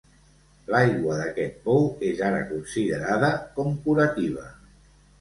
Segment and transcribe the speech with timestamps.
[0.75, 4.53] L'aigua d'aquest pou és ara considerada com curativa.